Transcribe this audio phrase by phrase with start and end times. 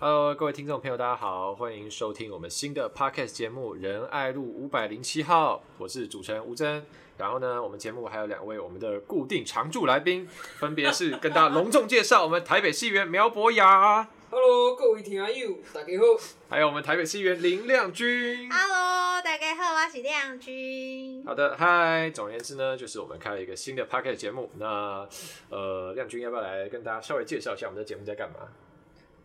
[0.00, 6.86] Hello，各位听众朋友，大家好，欢迎收听我们新的 Podcast 节目《仁爱路五百零七号》，我是主持人吴真。
[7.16, 10.24] 然后呢，我们节目还有两位我们的固定常驻来宾，
[10.60, 14.08] 分别是跟大家隆重介绍我们台北市议员苗博雅。
[14.30, 16.04] Hello，各位听友，大家好。
[16.48, 18.48] 还有我们台北市议员林亮君。
[18.48, 21.24] Hello，大家好，我是亮君。
[21.26, 22.08] 好的，嗨。
[22.10, 24.48] 总而言之呢，就是我们开了一个新的 Podcast 节目。
[24.58, 25.08] 那
[25.48, 28.46] 呃，亮君要不要来跟大家稍微介绍一下我们的节目在干嘛？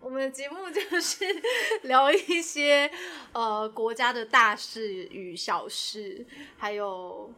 [0.03, 1.23] 我们的节目就是
[1.87, 2.91] 聊一些
[3.31, 6.25] 呃国家的大事与小事，
[6.57, 7.31] 还有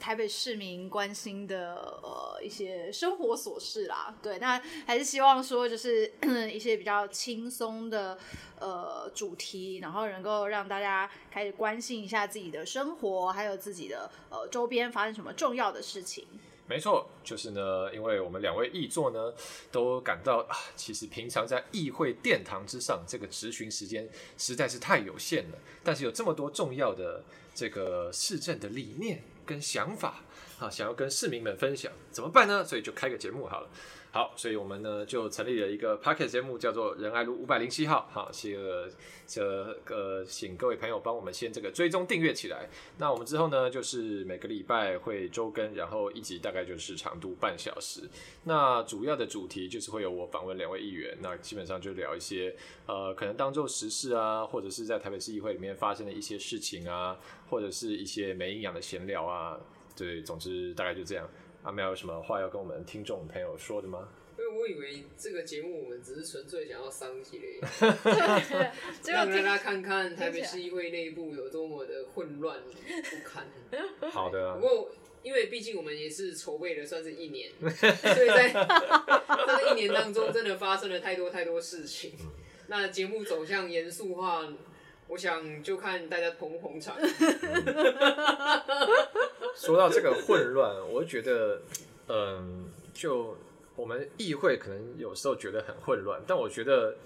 [0.00, 4.16] 台北市民关心的呃一些生活琐事啦。
[4.22, 6.10] 对，那还是希望说就是
[6.50, 8.16] 一些比较轻松的
[8.58, 16.26] 呃主题，然后能够让大家开始关心一下自己的生活，还有自己的呃周边发生什么重要的事情。
[16.68, 19.32] 没错，就是呢，因为我们两位议座呢，
[19.70, 25.58] 都感到啊，其实平常在议会殿堂之上，这个质询时间实在是太有限了。
[25.84, 27.22] 但是有这么多重要的
[27.54, 30.24] 这个市政的理念跟想法
[30.58, 32.64] 啊，想要跟市民们分享，怎么办呢？
[32.64, 33.68] 所以就开个节目好了。
[34.10, 38.08] 好，所以我们呢就成立了一个 Podcast 节目，叫做《仁爱路五百零七号》。
[38.14, 38.88] 好，这个
[39.26, 42.66] 这个，请各位朋友帮我们先这个追踪订阅起来。
[42.96, 48.08] 那我们之后呢，就是每个礼拜会周更，然后一集大概就是长度半小时。
[48.44, 57.18] 那主要的主题就是会有我访问两位议员，那基本上就聊一些呃，可能当做时事啊，或者是在台北市议会里面发生的一些事情啊，
[57.50, 59.60] 或者是一些没营养的闲聊啊。
[59.96, 61.28] 对，总之大概就这样。
[61.62, 64.08] 阿妙有什么话要跟我们听众朋友说的吗？
[64.38, 67.58] 因为我以为这个节目我们只是纯粹想要商机嘞，
[69.06, 73.46] 让大家看看台北市议会内部有多么的混乱不堪。
[74.12, 74.54] 好的。
[74.56, 74.90] 不过，
[75.22, 82.12] 因为毕竟我们也是筹备了算是一年，所以在 这一年当中，真的发生了太多太多事情。
[82.68, 84.46] 那节目走向严肃化。
[85.08, 86.96] 我想就看大家捧不捧场。
[89.56, 91.62] 说到这个混乱，我觉得，
[92.08, 93.36] 嗯，就
[93.74, 96.96] 我们议会可能有时候觉得很混乱，但我觉得。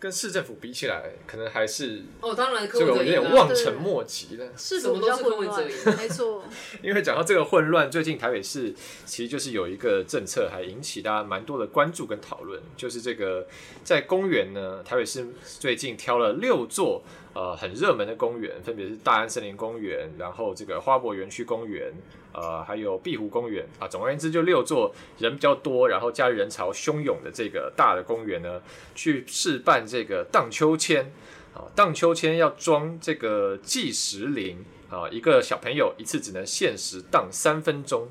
[0.00, 4.48] 跟市政府比起来，可能还是哦，当然，这个有点望尘莫及了。
[4.56, 5.62] 是什么都是混乱，
[5.98, 6.42] 没错。
[6.82, 8.74] 因为讲到这个混乱，最近台北市
[9.04, 13.46] 其实就是有一个政策，还引起大家蛮多的关注跟讨论，就是这个
[13.84, 17.02] 在公园呢，台北市最近挑了六座
[17.32, 21.92] 呃很热门的公园，分别是大安森林公园，然后这个花博园区公园。
[22.32, 28.62] 呃，还有碧湖公园啊，总而言之，就六座人比较多，然后假日人潮汹涌的这个大的公园呢，
[28.94, 31.12] 去试办这个荡秋千
[31.52, 38.08] 啊，荡秋千要装这个计时铃啊，一个小朋友一次只能限时荡三分钟，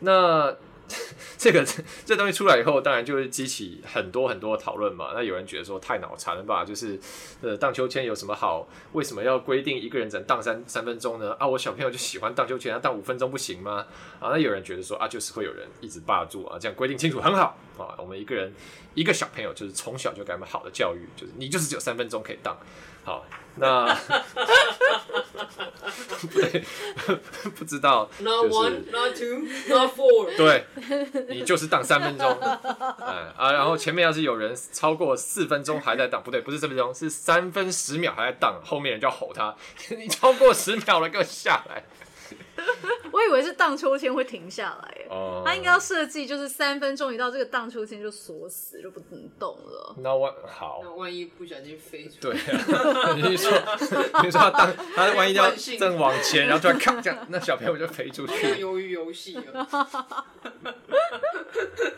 [0.00, 0.56] 那。
[1.38, 1.64] 这个
[2.06, 5.10] 这东西出来以后，当然就会激起很多很多讨论嘛。
[5.14, 6.64] 那有人觉得说太脑残了吧？
[6.64, 6.98] 就是
[7.42, 8.66] 呃，荡秋千有什么好？
[8.92, 11.34] 为什么要规定一个人只能荡三三分钟呢？
[11.38, 13.86] 啊，我小朋友就喜欢荡秋千，他荡五分钟不行吗？
[14.20, 17.94] 啊，那有人觉得说啊，就是会有人一直霸住啊，这样规定清楚很好啊。
[17.98, 18.52] 我们一个人
[18.94, 22.56] 一个小朋友就是从小就给他们好的教育，就是你就是只有三分钟可以荡。
[23.04, 23.24] 好，
[23.56, 23.94] 那
[26.20, 26.64] 不对，
[27.56, 28.08] 不知道。
[28.20, 30.36] Not one, not two, not four。
[30.36, 30.64] 对，
[31.28, 39.54] 你就是荡三分钟， 哎啊，然后前面要是有人超过四分钟还在荡，不对，不是四分钟，是三分十秒还在荡，后面人就要吼他，
[39.96, 41.84] 你超过十秒了，给我下来。
[43.14, 49.94] 我以为是荡秋千会停下来，哦，他应该要设计就是三分钟一到，这个荡秋千就锁死，就不能动了。
[49.98, 53.52] 那万好，那万一不小心飞出去，对啊，你说，
[54.24, 55.48] 你说他荡，他万一要
[55.78, 58.34] 正往前，然后突然咔这样，那小朋友就飞出去。
[58.56, 60.26] 鱿鱼游戏啊。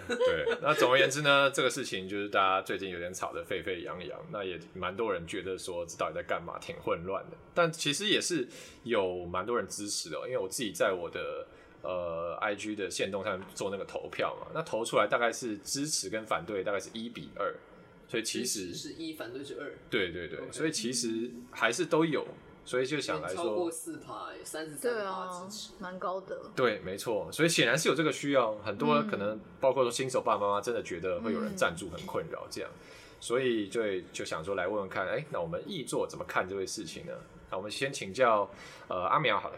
[0.06, 7.36] 对，那总而言之呢，这个事情就是大家最近有点吵得沸沸扬扬，那也蛮多人觉得说这到底在干嘛，挺混乱的。
[7.54, 8.46] 但其实也是
[8.82, 11.46] 有蛮多人支持的，因为我自己在我的
[11.82, 17.54] 呃 IG 的线动上面做那个投票嘛，那投出来大概是支持跟反对大概是一比二，
[18.08, 20.52] 所以其实是一反对是二，对对对，okay.
[20.52, 22.26] 所以其实还是都有。
[22.68, 24.12] 所以就想来说，超过四排，
[24.42, 26.36] 三十三趴支持，蛮高的。
[26.56, 27.30] 对，没错。
[27.30, 32.70] 所以显然是有这个需要，很多可能包括说新手爸爸妈妈真的觉得会有人赞助很困扰这样，
[33.20, 37.12] 所以就就想说来问问看，哎，那我们易座怎么看这位事情呢？
[37.52, 38.50] 那我们先请教
[38.88, 39.56] 呃阿苗好了。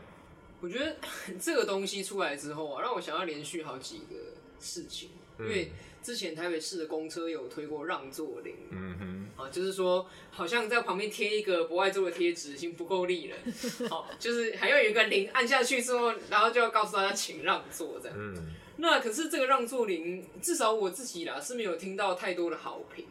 [0.60, 0.96] 我觉得
[1.40, 4.14] 这个东西出来之后啊，让我想要连续好几个
[4.60, 5.70] 事情，因为。
[6.00, 13.36] 之前台北市的公车有推过让座铃，嗯哼，啊，就是说好像在旁边贴一个不爱坐的贴纸已经不够力了，
[13.90, 18.16] 好，就是还要有一个铃按下去之后，然后就要告诉大家请让座这样。
[18.18, 23.04] 嗯，那可是这个让座铃，至少我自己啦是没有听到太多的好评，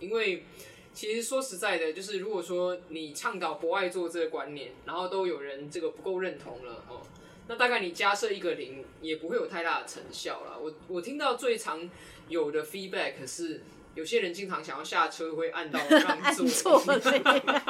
[0.00, 0.44] 因为
[0.94, 7.02] 其实说实在的，就是如果说你倡导博爱做这个观念，然后都有人这个不够认同了哦，
[7.48, 10.56] 那大概你加设一个零也不会有太大的成效了。
[10.58, 11.90] 我我听到最常
[12.28, 13.62] 有的 feedback 是，
[13.96, 16.80] 有些人经常想要下车会按到 让座，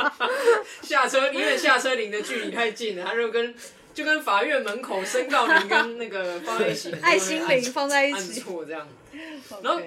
[0.82, 3.55] 下车因为下车铃的距离太近了，他就跟
[3.94, 8.87] 就跟法院门口申告铃跟那个 放在一起，爱心铃放在一起，按错这样。
[9.62, 9.81] 然后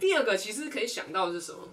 [0.00, 1.68] 第二个其实可以想到的是什么？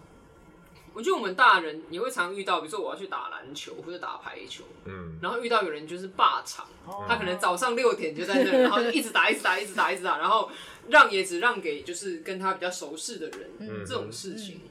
[0.94, 6.68] 我觉得我们大人也会常遇到，比如说我要去打篮球或者打排球，嗯，然后遇到有人就是霸场，
[7.08, 10.50] 他可能早上六点就在那，然后就一直打，一直打，一直打，一直打，然后
[10.90, 14.62] 让也只让给就是跟他比较熟识的人，嗯，这种事情。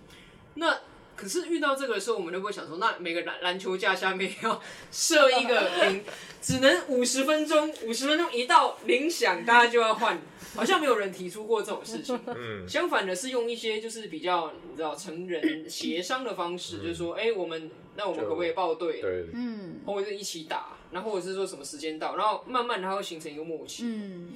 [0.55, 0.77] 那
[1.19, 4.63] 可是遇到这个的时候，我们就会想说，那每个篮篮球架下面要
[4.93, 6.05] 设一个铃，
[6.41, 10.17] 只能五十分钟，五十分钟一到铃响，大家就要换。
[10.55, 12.19] 好像没有人提出过这种事情。
[12.27, 19.01] 嗯，相反的是用一些就是比较你知道成人协商的方式，嗯、就是说，哎、欸，我们那我们可不可以报队？
[19.01, 23.83] 对，嗯，或者是一起打，然后或者是说什么时间到，然后慢慢它会形成一个默契。
[23.85, 24.33] 嗯，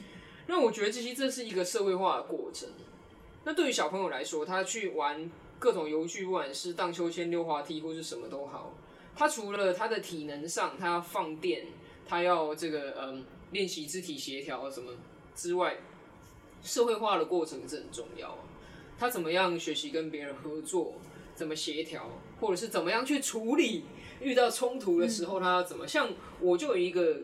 [0.46, 2.68] 那我觉得这些这是一个社会化的过程。
[3.44, 5.28] 那对于小朋友来说，他去玩
[5.62, 8.74] 各种游具，不管是荡秋千、溜滑梯或是什么都好，
[9.14, 11.66] 他除了他的体能上，他要放电，
[12.04, 14.90] 他要这个嗯练习肢体协调什么
[15.36, 15.76] 之外。
[16.64, 18.36] 社会化的过程是很重要，
[18.98, 20.94] 他怎么样学习跟别人合作，
[21.34, 22.08] 怎么协调，
[22.40, 23.84] 或者是怎么样去处理
[24.20, 25.86] 遇到冲突的时候，他要怎么？
[25.86, 26.10] 像
[26.40, 27.18] 我就有一个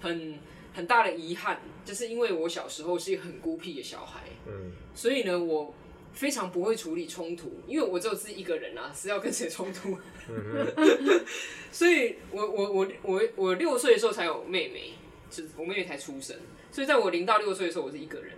[0.00, 0.38] 很
[0.74, 5.74] 很大的遗憾，就是因为我小时候是一个很孤僻的小孩，嗯，所以呢，我
[6.18, 9.96] 非常不会处理冲突，因为我只有自己一个人啊，是要跟谁冲突？
[11.70, 14.94] 所以我我我我我六岁的时候才有妹妹，
[15.30, 16.36] 就是我妹妹才出生，
[16.72, 18.32] 所以在我零到六岁的时候，我是一个人。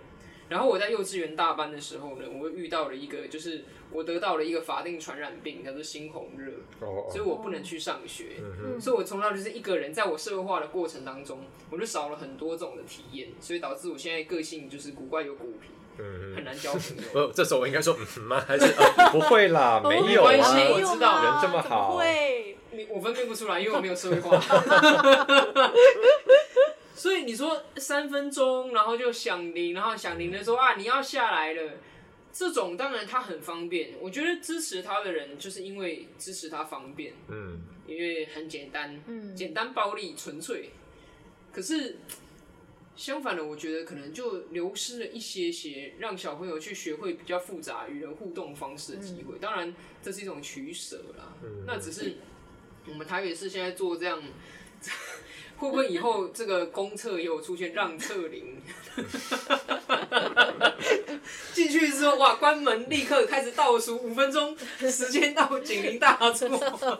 [0.47, 6.51] 然后我在幼稚园大班的时候呢，我遇到了一个，就是我得到了一个法定传染病，叫做猩红热，
[7.09, 8.35] 所以我不能去上学，
[8.79, 11.39] 所以我从小就是一个人，在我社会化的过程当中，
[11.71, 17.27] 我就少了很多种的体验，所以导致我现在个性就是古怪又孤僻，很难交朋友。
[17.27, 18.43] 不， 这时候我应该说嗯吗？
[18.47, 18.73] 还是
[19.11, 24.39] 不会啦，没有关系，我知道人这么好，会，你我分辨不出来，因为我没有社会化。
[26.95, 31.71] 所以你说三分钟，然后就响铃，然后响铃的时候啊，你要下来了。
[32.33, 40.71] 这种当然它很方便，我觉得支持他的人就是因为支持他方便，嗯，因为很简单，嗯，简单暴力纯粹。
[41.51, 41.97] 可是
[42.95, 49.39] 相反的，我觉得可能就流失了一些些让小朋友去学会比较复杂与人互动方式的机会。
[49.39, 52.15] 当然这是一种取舍啦，嗯，那只是
[52.87, 54.21] 我们台北市现在做这样。
[55.61, 58.59] 会不会以后这个公厕也有出现让厕铃？
[61.53, 66.49] 进去之后，哇，关门立刻开始倒数五分钟，时间到，警铃大作，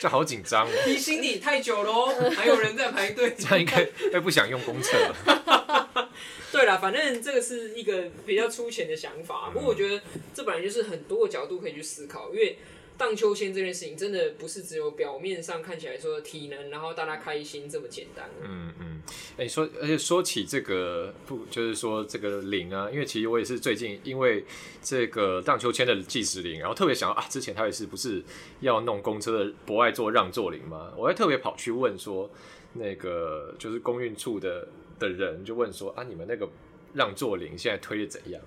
[0.00, 0.70] 就好紧张哦。
[0.86, 3.34] 提醒你太久了哦，还有人在排队。
[3.38, 6.08] 这样应该会不想用公厕了。
[6.50, 9.50] 对啦，反正这个是一个比较粗浅的想法。
[9.52, 10.00] 不过我觉得
[10.32, 12.56] 这本来就是很多个角度可以去思考，因为。
[12.98, 18.28] 荡秋千这件事情真的不是只有表面上看起来说体能，然后大家开心这么简单。
[18.42, 19.00] 嗯嗯，
[19.36, 24.44] 哎、欸，说而且说起这个不就是说这个铃啊，因为其实我也是最近因为
[24.82, 28.20] 这个荡秋千的计时铃，然后特别想啊，之前他也是不是
[28.60, 30.92] 要弄公车的博爱座让座铃吗？
[30.96, 32.28] 我还特别跑去问说，
[32.72, 34.66] 那个就是公运处的
[34.98, 36.48] 的人就问说啊，你们那个
[36.94, 38.42] 让座铃现在推的怎样？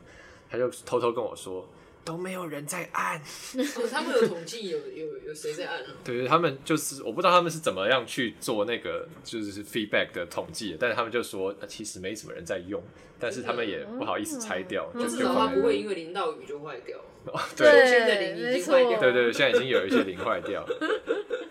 [0.49, 1.65] 他就偷偷跟我说。
[2.03, 5.87] 都没有人在按， 哦，他们有统计有有有谁在按啊？
[6.03, 12.81] 对，他们就是我不知道他们是怎么样去做那个就是 feedback 的统计，但是他们就说其实没什么人在用，
[13.19, 16.97] 但是他们也不好意思拆掉，嗯、就至少它不会因为淋到雨就坏掉。
[17.25, 18.99] 哦、 对，现在铃已经坏掉。
[18.99, 20.65] 对，对对，现在已经有一些零坏掉。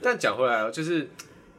[0.02, 1.08] 但讲回来了，就是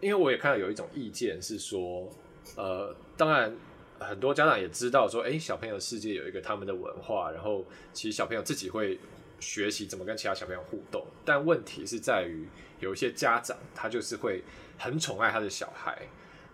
[0.02, 2.10] 因为我也看到有一种意见是说，
[2.58, 3.56] 呃，当然。
[4.02, 9.00] 很多家长也知道说，哎、小朋友世界有一个他们的文化，然后其实小朋友自己会
[9.40, 11.06] 学习怎么跟其他小朋友互动。
[11.24, 12.48] 但问题是在于，
[12.80, 14.44] 有一些家长他就是会
[14.78, 15.98] 很宠爱他的小孩，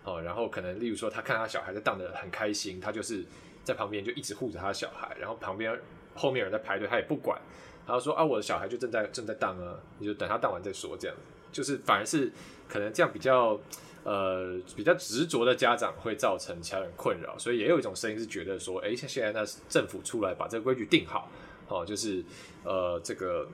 [0.04, 3.24] 哦，然后可能例如说他看他小孩在荡得很开心，他就是
[3.64, 5.74] 在旁边就一直护着他的小孩，然后旁边
[6.14, 7.40] 后面有人在排队，他也不管，
[7.86, 11.16] 然后说啊，我的小孩就正在正在荡啊，你就等他荡完再说，这样
[11.50, 12.30] 就是反而是
[12.68, 13.58] 可能这样比较。
[14.04, 21.30] 呃，比较执着的家长会造成其他人困扰，所以也有一种声音是觉得说，哎，像现在那政府出来把这个规矩定好，
[21.68, 22.24] 哦，就是
[22.64, 23.46] 呃，这个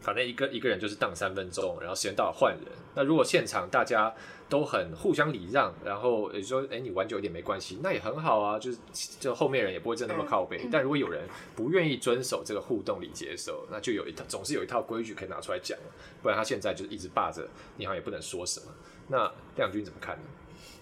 [0.00, 2.64] 反正一个一个人就是当三分钟，然后时间到了换人。
[2.94, 4.12] 那如果现场大家
[4.48, 8.58] 都很互相礼让，然后也说，哎、欸，你玩久一点没关系，那也很好啊。
[8.58, 8.78] 就是
[9.20, 10.68] 就后面人也不会真的那么靠背。
[10.72, 11.22] 但如果有人
[11.54, 15.78] 不愿意遵守这个互动礼节的时候，那就有一套，总是有一套规矩可以拿出来讲。
[16.22, 18.66] 不然他现在就是一直霸着，你好像也不能说什么。
[19.08, 20.22] 那亮君怎么看呢？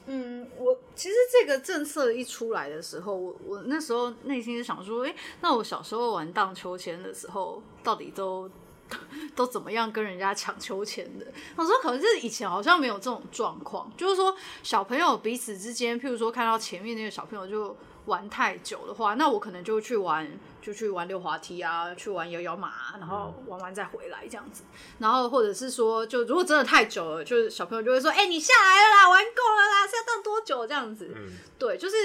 [0.06, 8.48] 嗯，我其实这个政策一出来的时候，我我那时候内心是想说，哎、那我小时候玩荡秋千的时候，到底都
[9.34, 11.26] 都怎么样跟人家抢秋千的？
[11.56, 17.76] 我说可能是以前好像没有这种状况，就是说小朋友彼此之间，譬如说看到前面那个小朋友就。
[18.06, 20.26] 玩太久的话，那我可能就去玩，
[20.62, 24.62] 就去玩溜滑梯啊，去玩摇摇马，然后玩完再回来这样子。
[24.98, 31.12] 然后或者是说，就如果真的太久了，就是小朋友就会说：“哎、欸，你下来了啦，玩够了啦，是要荡多久？”这样子。
[31.16, 31.96] 嗯，对，就是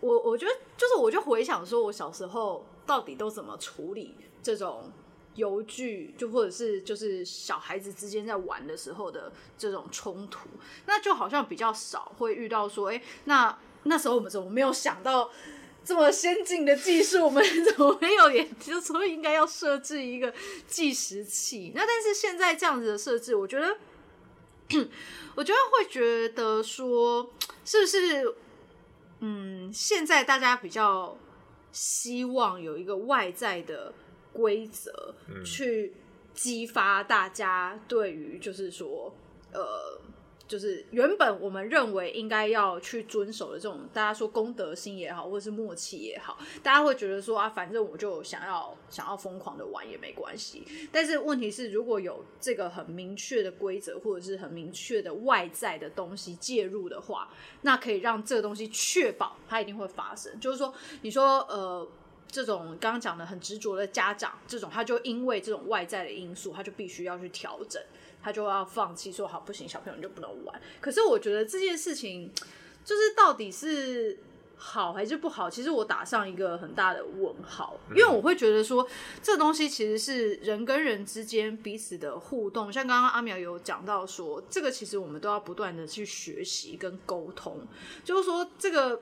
[0.00, 4.90] 我，我觉得就是我就回想说，我小时候到底都怎么处理这种
[5.36, 10.48] 游具，就或者是就是小孩子之间在玩的时候的这种冲突，
[10.86, 13.56] 那就好像比较少会遇到说，哎、欸，那。
[13.84, 15.30] 那时候我们怎么没有想到
[15.84, 17.24] 这么先进的技术？
[17.24, 20.32] 我们怎么没有也就说应该要设置一个
[20.66, 21.72] 计时器？
[21.74, 23.76] 那但是现在这样子的设置，我觉得，
[25.36, 27.30] 我觉得会觉得说，
[27.64, 28.34] 是不是？
[29.20, 31.16] 嗯，现在大家比较
[31.70, 33.92] 希望有一个外在的
[34.32, 35.14] 规则
[35.44, 35.94] 去
[36.34, 39.14] 激发大家对于，就是说，
[39.52, 40.00] 呃。
[40.46, 50.62] 就是原本我们认为应该要去遵守的这种，大家说公德心也好，或者是默契也好，大家会觉得说啊，反正我就想要想要疯狂的玩也没关系。
[50.92, 57.28] 但是问题是，如果有这个很明确的规则，或者是很明确的外在的东西介入的话，
[57.62, 60.38] 那可以让这个东西确保它一定会发生。
[60.38, 61.88] 就是说，你说呃，
[62.34, 67.80] 这种刚刚讲的很执着的家长，这种他就因为这种外在的因素，他就必须要去调整。
[68.20, 70.60] 他就要放弃，说好不行，小朋友就不能玩。
[70.80, 72.32] 可是我觉得这件事情，
[72.84, 74.18] 就是到底是
[74.56, 77.78] 好还是不好，其实我打上一个很大的问号。
[77.90, 78.88] 因为我会觉得说，
[79.22, 82.72] 这东西其实是人跟人之间彼此的互动。
[82.72, 87.64] 像刚刚阿苗有讲到说，这个其实我们都要不断的去学习跟沟通，
[88.02, 89.00] 就是说这个。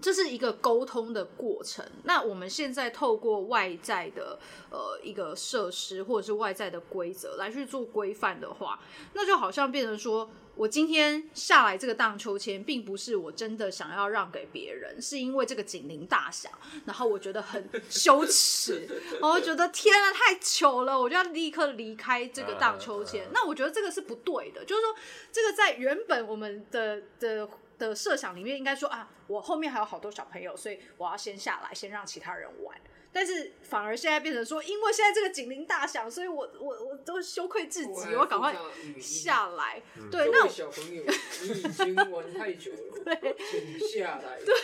[0.00, 1.84] 这是一个沟通的过程。
[2.04, 4.38] 那我们现在透过外在的
[4.70, 8.78] 呃一个设施或者是外在的规则来去做规范的话，
[9.14, 16.52] 那就好像变成说，我今天下来这个荡秋千，并不是我真的想要让给别人，是因为这个警铃大响，
[16.86, 18.88] 然后我觉得很羞耻，
[19.20, 23.26] 我 觉得天啊太糗了，我就要立刻离开这个荡秋千。
[23.32, 24.94] 那我觉得这个是不对的，就是说
[25.32, 27.48] 这个在原本我们的的。
[27.80, 32.78] 的设想里面应该说啊，我后面还有好多小朋友，所以我要先下来，先让其他人玩。
[33.12, 38.54] 但是反而现在变成说，因为现在这个警铃大响，所以我我我都羞愧至极，我要赶快
[39.00, 39.82] 下来。
[39.96, 41.02] 嗯、对，那小朋友，
[41.42, 44.38] 你已经玩太久了， 对，请下来。
[44.46, 44.54] 对，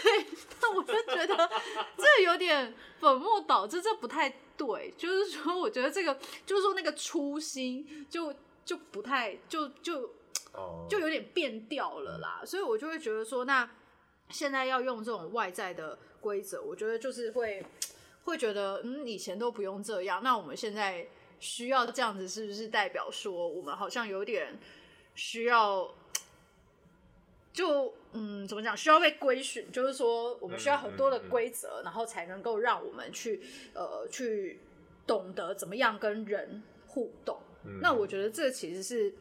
[0.61, 1.51] 那我就觉得
[1.97, 4.95] 这有点本末倒置，这不太对。
[4.97, 8.33] 就是说，我觉得这个就是说那个初心就
[8.65, 10.03] 就不太就就。
[10.03, 10.11] 就
[10.91, 13.69] 有点变调了啦，所以我就会觉得说，那
[14.31, 17.65] 现在要用这种外在的规则，我觉得就是会
[18.25, 21.07] 会觉得，嗯，以前都不用这样，那我们现在
[21.39, 24.59] 需要这样子，是不是代表说我们好像有点
[25.15, 25.95] 需要，
[27.53, 33.43] 就嗯，怎么讲，需要被规训，就是说我们需要很多的规则，然后才能够让我们去
[33.75, 34.59] 呃去
[35.07, 37.39] 懂得怎么样跟人互动。
[37.81, 39.15] 那我觉得这其实是。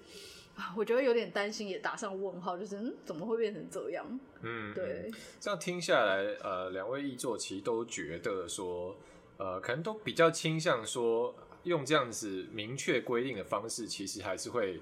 [0.75, 4.19] 我觉得有点担心，也打上问号，就是嗯，怎么会变成这样？
[4.41, 5.11] 嗯，对。
[5.39, 8.95] 这样听下来，呃，两位译作其实都觉得说，
[9.37, 14.79] 呃，可能都比较倾向说，用这样子明确规定的方式，其实还是会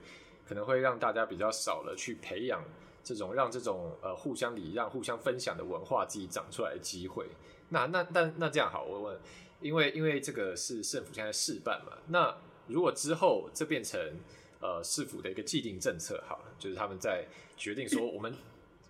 [0.47, 2.63] 可能会让大家比较少了去培养
[3.03, 7.27] 这种让这种呃互相礼让、互相分享的文化自己长出来的机会。
[7.69, 9.19] 那那那那这样好，我问，
[9.59, 12.37] 因为因为这个是政府现在试办嘛，那
[12.67, 13.99] 如果之后这变成。
[14.63, 17.25] 呃，市府的一个既定政策，好了，就是他们在
[17.57, 18.33] 决定说，我们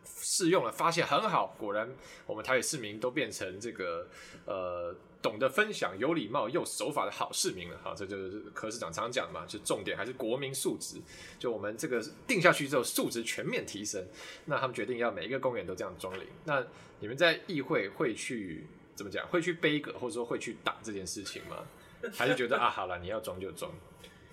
[0.06, 1.90] 试用了，发现很好，果然
[2.28, 4.08] 我们台北市民都变成这个
[4.46, 11.02] 呃懂得分享、有礼貌又守法的好市民了，好，这就是柯市长常讲嘛，就重点还是国民素质，
[11.40, 14.06] 就我们这个定下去之后，素质全面提升，
[14.46, 16.64] 那他们决定要每一个公园都这样装铃，那
[17.00, 19.28] 你们在议会会去怎么讲？
[19.30, 21.66] 会去背个，或者说会去打这件事情吗？
[22.14, 23.72] 还是觉得啊，好了，你要装就装？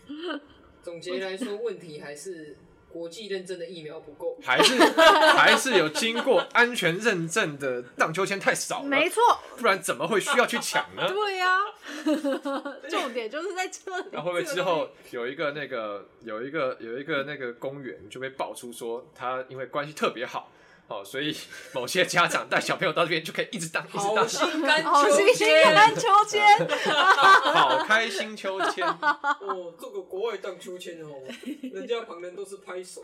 [0.83, 2.57] 总结来说，问题还是
[2.89, 9.23] 国际认证的疫苗不够， 还是还是有经过安全认证的荡秋千太少了，没错，
[9.57, 11.07] 不然怎么会需要去抢呢？
[11.09, 14.07] 对呀、啊， 重点就是在这里。
[14.13, 20.51] 那会不会之后有一个那个有一个有一个那个公园就被爆出说他因为关系特别好？
[20.91, 21.35] 哦，所以
[21.73, 26.45] 某些家长带小朋友到这边就可以一直荡，一直荡，好心甘好心甘秋千，
[27.55, 28.85] 好开心秋千。
[29.41, 31.23] 哦，这个国外荡秋千哦，
[31.73, 33.03] 人家旁人都是拍手，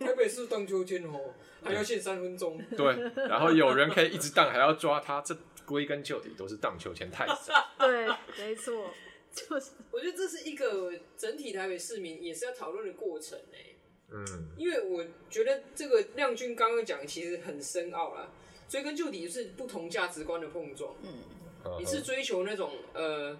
[0.00, 2.58] 台北市荡秋千哦，还要限三分钟。
[2.74, 2.96] 对，
[3.28, 7.36] 然后有人可以一直荡，还要抓他，这归根究底都是荡秋千太少。
[7.78, 8.94] 对，没错，
[9.34, 9.72] 就是。
[9.90, 13.75] 我觉得这是一个整体台北市民也是要讨论的过程哎。
[14.12, 14.24] 嗯，
[14.56, 18.30] 因为我觉得这个亮君刚刚讲其实很深奥啦，
[18.68, 20.94] 追根究底是不同价值观的碰撞。
[21.02, 23.36] 嗯，你是追求那种呃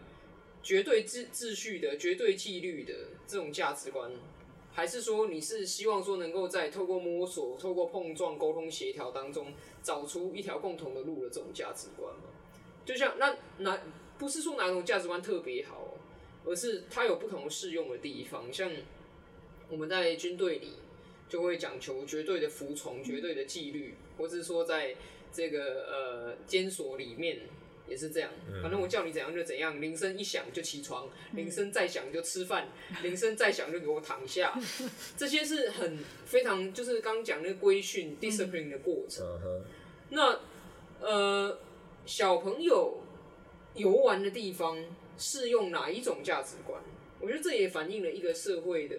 [0.64, 2.92] 绝对秩秩序的、绝对纪律的
[3.28, 4.10] 这种价值观，
[4.72, 9.52] 还是说你是希望说能够在透过摸索、透过碰撞、沟通、协调当中
[9.84, 12.24] 找出一条共同的路的这种价值观吗？
[12.84, 13.80] 就像那哪
[14.18, 15.94] 不是说哪种价值观特别好，
[16.44, 18.68] 而是它有不同适用的地方，像。
[19.68, 20.74] 我们在军队里
[21.28, 24.94] 就会讲求绝对的服从、绝对的纪律，或是说在
[25.32, 27.40] 这个呃监所里面
[27.88, 28.30] 也是这样。
[28.62, 32.68] 反正我叫你怎样就怎样，铃声一响就起床，铃声再响就吃饭，
[33.02, 34.56] 铃声再响就给我躺下。
[35.18, 39.26] 这些是很非常就是刚刚讲那个规训 discipline 的过程。
[40.10, 40.38] 那
[41.00, 41.58] 呃
[42.06, 43.00] 小朋友
[43.74, 44.78] 游玩的地方
[45.18, 46.80] 适用哪一种价值观？
[47.18, 48.96] 我觉得这也反映了一个社会的。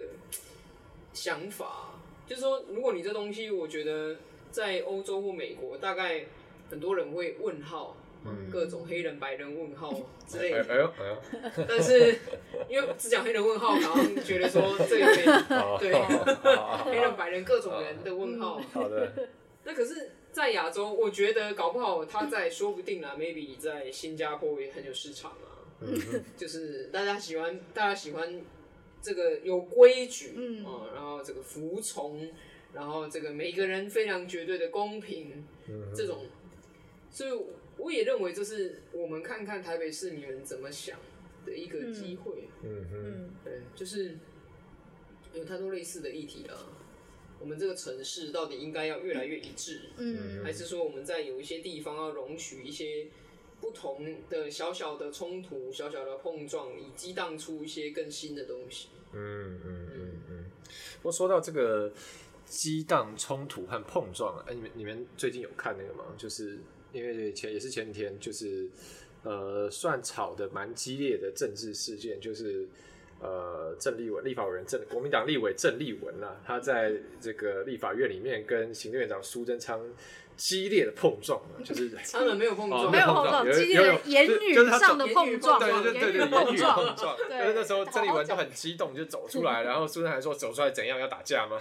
[1.12, 1.94] 想法
[2.26, 4.16] 就是说，如果你这东西，我觉得
[4.50, 6.26] 在欧洲或美国，大概
[6.70, 9.92] 很多人会问号，嗯、各种黑人、白人问号
[10.26, 10.66] 之类的。
[10.68, 11.64] 哎呦哎呦！
[11.66, 12.18] 但是
[12.68, 15.24] 因为只讲黑人问号，好像觉得说这里面
[15.80, 15.94] 对
[16.84, 18.60] 黑人、白人各种人的问号。
[18.72, 19.10] 好的。
[19.64, 25.64] 那可是，在亚洲，我觉得搞不好他在说不定啊，maybe 在新加坡也很有市场啊。
[25.80, 25.98] 嗯、
[26.36, 28.40] 就是大家喜欢，大家喜欢。
[29.00, 32.30] 这个有规矩，嗯、呃，然后这个服从，
[32.72, 36.26] 然后这个每个人非常绝对的公平，嗯、哼这种，
[37.10, 37.30] 所以
[37.76, 40.98] 我也认为这是我们看看台北市民们怎么想
[41.46, 44.16] 的一个机会，嗯嗯，对，就是
[45.32, 46.72] 有太多类似的议题了。
[47.40, 53.06] 我们这个城市到底应该要越来越一致，嗯，还是说我们在有一些地方要容许一些？
[53.68, 58.88] 不同的小小的冲突、小小的碰撞，以激荡出一些更新的东西。
[59.12, 60.44] 嗯嗯嗯嗯。
[60.96, 61.92] 不过说到这个
[62.46, 66.06] 激荡冲突和碰撞啊，哎，你们你们最近有看那个吗？
[66.16, 66.58] 就是
[66.94, 68.66] 因为前也是前几天，就是
[69.22, 72.66] 呃，算吵得蛮激烈的政治事件，就是
[73.20, 79.86] 呃，郑立文立法委员郑国民党立委郑立文啊，他在这个立法院里面跟行政院长苏贞昌。
[80.38, 87.16] 激烈的碰撞， 就是他们没有碰撞，没有碰撞，激烈的言语上的碰撞，对对对对，言语碰撞。
[87.28, 91.60] 对，那时候郑丽文就很激动，就走出来，然后苏珊还说走出来怎样要打架吗？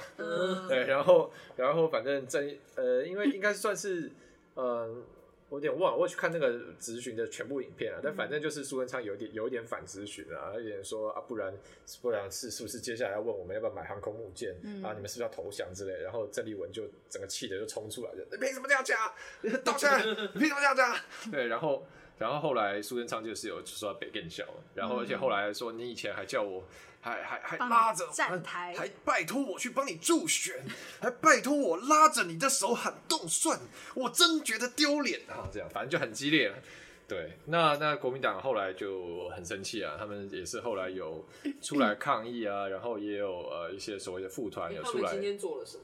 [0.69, 4.11] 对，然后然后反正郑呃，因为应该算是
[4.55, 5.03] 嗯。
[5.49, 11.53] 我有点忘了，我去看那个咨询的全部影片啊，但反正就是苏贞昌有点有一点反咨询啊，有点说啊，不然
[12.01, 14.93] 不然是是不是接下来要问我们要不要买航空母舰、嗯、啊？
[14.93, 16.03] 你们是不是要投降之类？
[16.03, 18.97] 然后郑丽文就整个气的就冲出来，就你凭什么这样讲？
[19.41, 19.89] 你道歉，
[20.33, 20.95] 你凭什么这样讲？
[21.31, 26.63] 对，然后然后后来苏贞昌就是有说北更小，然后而且后来说你以前还叫我。
[27.01, 30.65] 还还还拉着站台，还拜托我去帮你助选，
[30.99, 33.60] 还拜托我拉着你的手喊动算，
[33.95, 35.47] 我真觉得丢脸啊！
[35.51, 36.57] 这样反正就很激烈了。
[37.07, 41.25] 对，那那国民党后来就很生气啊，他们也是后来有
[41.62, 45.03] 出来抗议啊，然后也有呃一些所谓的副团有出来。
[45.03, 45.83] 他们今天做了什么？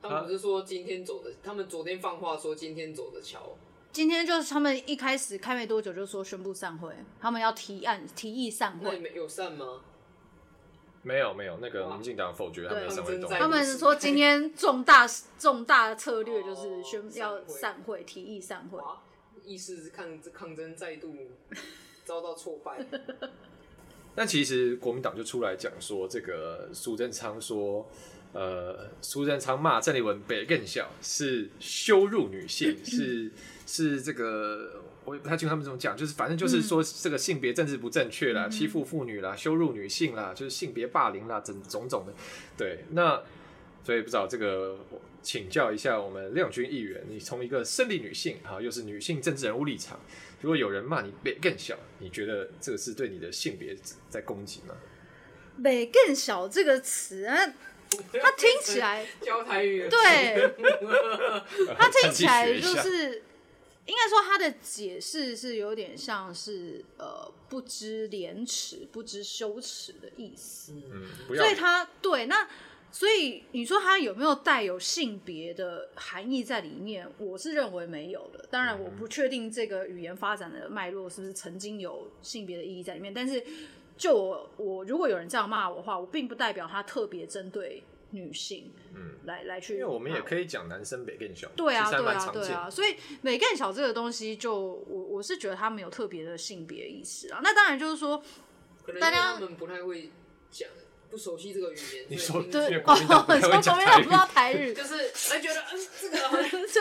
[0.00, 3.56] 他们不是说今天走的，啊、他们昨天放话说今天走的桥。
[3.90, 8.84] 今天就是他们一开始开没多久就说宣布散会，他们要提案提议散会。
[8.84, 9.80] 那你们有散吗？
[11.02, 15.04] 没有没有，那个民进党否决他们散会动，他们说今天重大
[15.38, 18.80] 重大策略就是宣要散会，提议散会，
[19.44, 21.16] 意思是抗抗争再度
[22.04, 22.86] 遭到挫败。
[24.14, 27.88] 但其实国民党就出来讲说，这个苏贞昌说，
[28.32, 33.32] 呃，苏贞昌骂郑丽文北更小是羞辱女性， 是
[33.66, 34.82] 是这个。
[35.04, 42.12] 我也不太清楚他们怎么讲，就是反正就是说这个性别政治不正确啦，嗯、欺负妇女啦，羞辱女性啦，就是性别霸凌啦，整种种的。
[42.56, 43.20] 对，那
[43.84, 44.78] 所以不知道这个，
[45.20, 49.98] 请教一下我们亮君议员，你从一个生理女性啊，又是女性政治人物立场，
[50.40, 53.76] 如果有人骂你北更小，你觉得这个是对你的性别
[54.08, 54.74] 在攻击吗？
[55.62, 57.36] 北更小这个词啊。
[57.92, 60.54] 他听起来教台语，对，
[61.76, 63.22] 他听起来就是。
[63.84, 70.74] 应该说，他的解释是有点像是呃不知廉耻、不知羞耻的意思。
[70.90, 72.48] 嗯，所以他对那，
[72.92, 77.10] 所以你说他有没有带有性别的含义在里面？
[77.18, 78.46] 我是认为没有的。
[78.50, 83.12] 当然，我不确定这个语言发展的脉络是不是曾经有性别的意义在里面。
[83.12, 83.44] 但是，
[83.96, 87.82] 就我我如果有人这样骂我的话，我并不代表他特别针对。
[88.14, 94.54] 女性，嗯，来来去，因为我们也可以讲男生北更小，对啊，对啊，对啊，所以北更小这个东西就，就
[94.86, 97.40] 我我是觉得他没有特别的性别意识啊。
[97.42, 98.22] 那当然就是说，
[99.00, 100.10] 大家他们不太会
[100.50, 100.68] 讲。
[101.12, 106.18] 不熟悉这个语言，你说对，说国民党不知道台语，就是哎觉得嗯这个
[106.66, 106.80] 就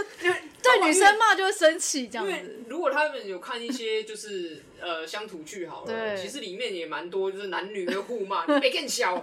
[0.63, 2.63] 对女生骂就会生气这样子。
[2.69, 9.21] 如果他们有看一些就是呃乡土剧好了，其实里面也蛮多就是男女的互骂， 没更小，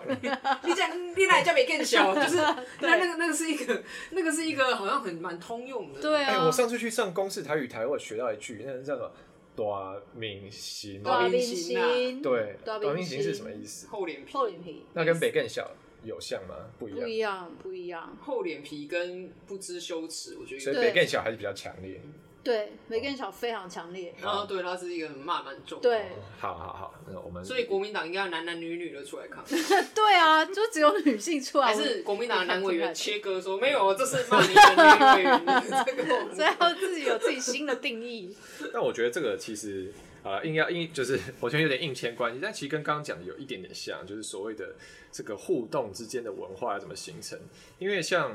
[0.63, 6.03] 你讲你来叫没更小， 就是那那个那个是一个那个是一个好像很蛮通用的。
[6.03, 9.11] 对啊，我上次去上公视台语台，我学到一句，那是叫做。
[9.59, 13.89] 大明星，大明星，对，大明星是什么意思？
[13.89, 15.69] 厚脸皮，厚脸皮，那跟北更小
[16.05, 16.55] 有像吗？
[16.79, 18.17] 不一样，不一样，不一样。
[18.21, 22.01] 厚脸皮跟不知羞耻，我觉得，所以北更小还是比较强烈。
[22.45, 24.15] 对，北更小非常强烈。
[24.23, 25.81] 然后对，他是一个很骂蛮重。
[25.83, 26.07] 对，
[26.39, 29.45] 好好好，那我们所以国民党应该要男男女女的出来抗。
[29.95, 31.67] 对啊，就只有女性出来。
[31.67, 35.63] 还是国民党的男委员切割说没有，这是骂你的女委员。
[36.35, 38.35] 所以要自己有自己新的定义。
[38.73, 44.77] 但我觉得这个其实啊，硬要硬就是我觉得有点硬牵关系，但其实跟刚刚讲的有一点点像，就是所谓的
[45.13, 47.39] 这个互动之间的文化要怎么形成，
[47.79, 48.33] 因为像。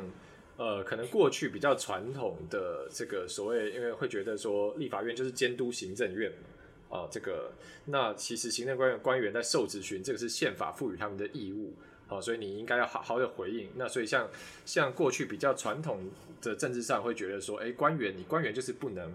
[0.57, 6.31] 呃，可能过去比较传统的这个所谓，因为会觉得说立法院就是监督行政院
[6.89, 7.51] 嘛，啊、这个
[7.85, 11.73] 那其实行政官员官员在受质询，这个是宪法赋予他们的义务，
[12.07, 13.69] 好、所以你应该要好好的回应。
[13.75, 14.29] 那所以像
[14.65, 16.09] 像过去比较传统
[16.41, 19.11] 的政治上会觉得说，哎，官员你官员就是不能。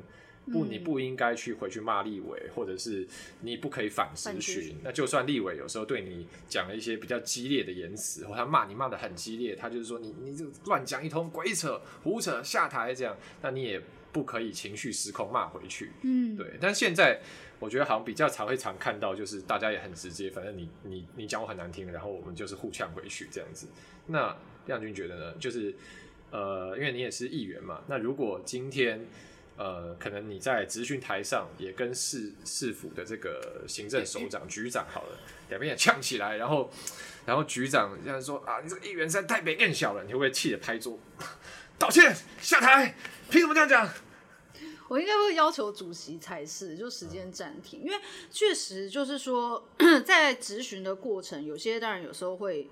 [0.52, 3.06] 不，你不应该去回去骂立委，或者是
[3.42, 4.76] 你不可以反质询。
[4.82, 13.80] 那就算立委有时候对你讲了一些比较激烈的言辞，或他骂你骂得很激烈，他就是说你你这乱讲一通鬼扯胡扯下台这样，那你也
[14.12, 15.90] 不可以情绪失控骂回去。
[16.02, 16.46] 嗯，对。
[16.60, 17.20] 但现在
[17.58, 23.68] 我觉得好像比较常会常看到，就是大家也很直接，反正你你你讲我很难听，然后我们就是互呛回去这样子。
[24.06, 25.34] 那亮君觉得呢？
[25.38, 25.74] 就是
[26.30, 29.06] 呃，因为你也是议员嘛，那如果今天。
[29.58, 35.18] 呃，可能你在质询台上也跟市市府的这个行政首长、局长好了，
[35.48, 36.70] 两边也呛起来，然后，
[37.26, 40.96] 然后局长这样说啊，你这个议员实在太北更小了，你会不会气得拍桌
[41.76, 42.94] 道歉下台？
[43.28, 43.88] 凭什么这样讲？
[44.86, 47.96] 我应该会要求主席才是，就时间暂停，因为
[48.30, 49.68] 确实就是说，
[50.06, 52.70] 在质询的过程，有些当然有时候会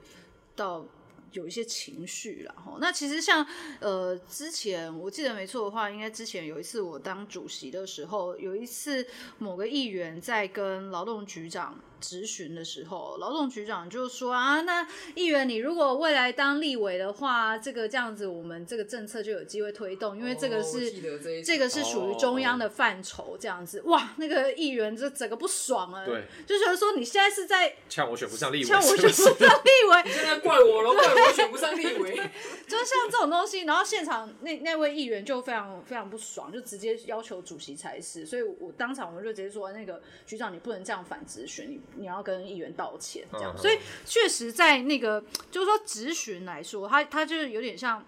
[0.55, 0.87] 到。
[1.33, 3.47] 有一些情绪了哈，那其实像
[3.81, 9.07] 呃之前我记得没错的话，应该之前有一次我当主席的时候，有一次
[9.39, 11.79] 某个议员在跟劳动局长。
[12.01, 32.17] 质询的时候，劳动局长就说啊，那议员你如果未来当立委的话，这个这样子，我们这个政策就有机会推动，因为这个是、哦、这，这个是属于中央的范畴，这样子，哇，那个议员这整个不爽啊，对，就觉得说你现在是在呛我选不上立委，呛我选不上立委，你现在怪我了，怪我选不上立委，
[32.69, 41.81] 就像这种东西，然后现场那那位议员就非常非常不爽，就直接要求主席裁示，所以我当场我们就直接说，那个局长你不能这样反质询你。
[41.95, 48.05] 你要跟议员道歉，这样，嗯、所以确实在那个就是说质询来说，他他就是有点像，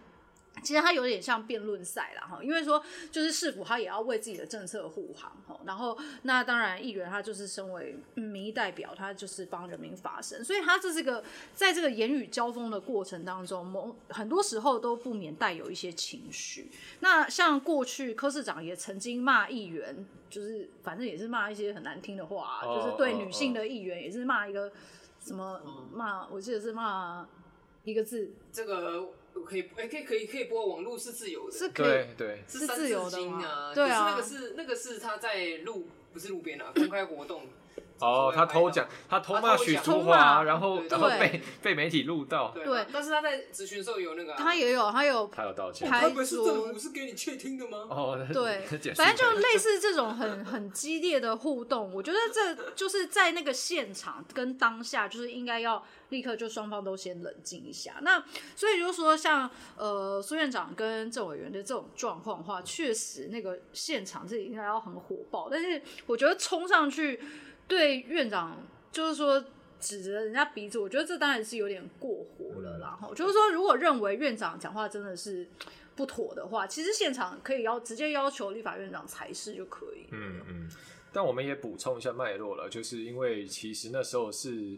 [0.62, 16.70] 其实他有点像辩论赛啦哈，因为说就是市府他也要为自己的政策护航哈，然后那当然议员他就是身为民意代表，他就是帮人民发声，所以他这是个在这个言语交锋的过程当中，某很多时候都不免带有一些情绪。
[17.00, 20.06] 那像过去柯市长也曾经骂议员。
[20.30, 24.70] 就是反正也是骂一些很难听的话，啊，oh, 就是对女性的议员也是骂一个
[25.24, 25.58] 什么
[25.90, 26.34] 骂，oh.
[26.34, 27.26] 我记得是骂
[27.82, 28.30] 一个字。
[28.52, 29.08] 这个
[29.44, 33.72] 可以哎，可以可以可以播，网络是自由的，是可以对，是自由的啊。
[33.74, 37.46] 对啊，那个是那个是他在路不是路边啊，公开活动。
[38.00, 42.50] 哦，他偷讲，他偷骂许淑华，然后然后被被媒体录到。
[42.54, 45.88] 对，但是他在咨询的时候有那个，他也有，他有他有道歉。
[45.88, 47.86] 他不是政府是给你窃听的吗？
[47.90, 48.60] 哦，对，
[48.94, 57.96] 反正就类似这种很很激烈的互动，我觉得这就是在那个现场跟当下，就是应该要立刻就双方都先冷静一下。
[58.02, 58.22] 那
[58.54, 67.20] 所以就是说，像呃苏院长跟郑委员的这种状况的话，确实那个现场这里应该要很火爆，但是我觉得冲上去。
[67.68, 69.44] 对院长，就是说
[69.78, 72.78] 指着人家鼻子，我觉得这当然是有点过火了。
[72.80, 75.46] 然后就是说，如果认为院长讲话真的是
[75.94, 80.08] 不妥的话，其实现场可以要直接要求立法院长裁示就可以。
[80.10, 80.70] 嗯嗯。
[81.12, 84.76] 但我们也补充一下脉络了，就是因为其实那时候是。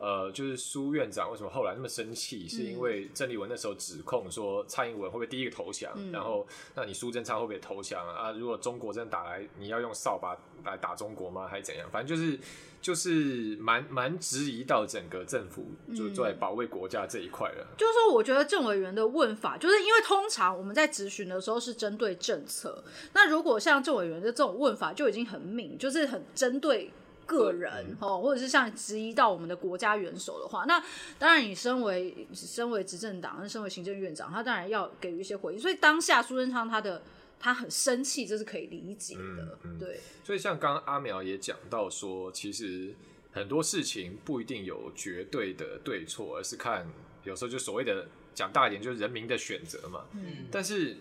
[0.00, 8.32] 呃，就是苏院长为什么后来那么生气，是因为郑丽文那时候指控说蔡英文会不会第一个投降，嗯、然后那你苏贞昌会不会投降啊？
[8.32, 10.34] 如果中国真的打来，你要用扫把
[10.64, 11.46] 来打中国吗？
[11.46, 11.86] 还是怎样？
[11.92, 12.38] 反正就是
[12.80, 17.66] 就是蛮蛮质疑到整个政府就在保卫国家这一块了。
[17.76, 22.82] 就是说，我觉得政委员的问法，就是因为通常我们在质询的时候是针对政策，
[23.12, 26.90] 那如果像政委员的这种问法，就已经很敏，就是很针对。
[27.30, 30.82] 个人哦，或者是像质疑到我们的国家元首的话，那
[31.16, 35.60] 当然你身为身为执政党，身为行政院长，他当然要给予一些回应。
[35.60, 37.00] 所以当下苏贞昌他的
[37.38, 39.20] 他很生气，这是可以理解的。
[39.22, 42.92] 嗯嗯、对，所以像刚刚阿苗也讲到说，其实
[43.30, 46.84] 很多事情不一定有绝对的对错，而是看
[47.22, 50.04] 有时候就所谓的讲大一点，就是人民的选择嘛。
[50.14, 50.96] 嗯，但是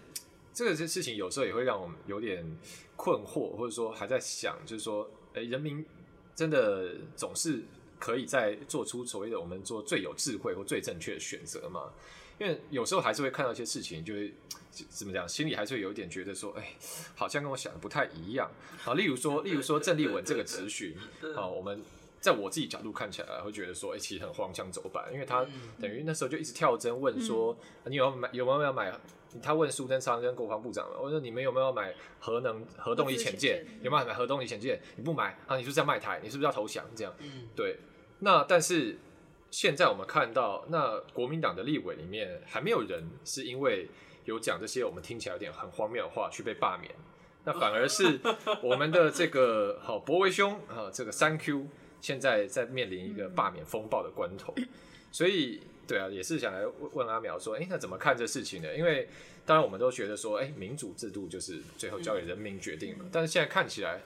[0.54, 2.46] 这个事情有时候也会让我们有点
[2.96, 5.84] 困惑，或者说还在想，就是说，哎，人民。
[6.39, 7.62] 真的总是
[7.99, 11.91] 可以在做出所谓的我们做最有智慧或最正确的选择嘛？
[12.39, 14.34] 因为有时候还是会看到一些事情，就会
[14.71, 16.73] 怎么讲，心里还是会有一点觉得说，哎，
[17.13, 18.49] 好像跟我想的不太一样。
[18.78, 20.95] 好，例如说，例如说郑丽文这个咨询，
[21.36, 21.82] 啊，我们
[22.19, 25.45] 在我自己角度看起来会觉得说，哎，其实很荒腔走板，因为他
[25.79, 28.93] 等于那时候就一直跳针问说，你有买有没有要买？
[29.43, 33.63] 他问苏贞昌跟国防部长，我说你们有没有买核能核动力潜舰？
[33.84, 34.82] 有没有买核动力潜舰？
[34.95, 35.55] 你不买啊？
[35.55, 36.19] 你是不是要卖台？
[36.23, 36.84] 你是不是要投降？
[36.95, 37.13] 这样，
[37.55, 37.77] 对。
[38.21, 38.97] 那但是
[39.51, 43.88] 现在我们看到，那国民党的立委里面还没有人是因为
[44.25, 46.91] 有讲这些我们听起来有点很荒谬的话去被罢免，
[47.43, 48.19] 那反而是
[48.63, 51.67] 我们的这个好博威兄啊，这个三 Q
[52.02, 54.54] 现在在面临一个罢免风暴的关头，
[55.12, 55.62] 所以。
[55.90, 58.78] 对啊，也是想来问阿苗说，哎，那怎么看这事情呢？
[58.78, 59.10] 因为
[59.44, 63.06] 当然我们都觉得说，哎，民主制度就是最后交给人民决定嘛。
[63.12, 64.00] 但是现在看起来，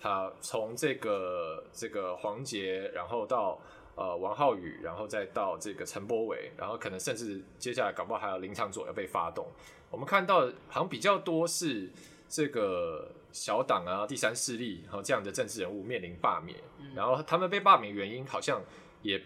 [0.00, 3.60] 他从这个这个黄杰，然后到
[3.96, 9.44] 呃王浩宇，然后再到这个陈柏伟，然后可能甚至接下来搞不好还有林长佐要被发动。
[9.90, 11.90] 我们看到好像比较多是
[12.28, 16.58] 这个小党啊、第三势力，然后这样的政治人物面临罢免，
[16.96, 18.62] 然后他们被罢免原因好像
[19.02, 19.22] 也。